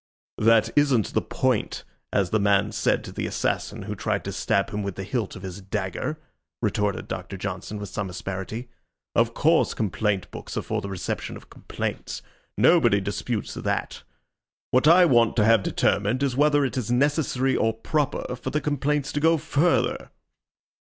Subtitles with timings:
[0.39, 4.71] "That isn't the point, as the man said to the assassin who tried to stab
[4.71, 6.19] him with the hilt of his dagger,"
[6.59, 8.67] retorted Doctor Johnson, with some asperity.
[9.13, 12.23] "Of course, complaint books are for the reception of complaints
[12.57, 14.01] nobody disputes that.
[14.71, 18.59] What I want to have determined is whether it is necessary or proper for the
[18.59, 20.09] complaints to go further."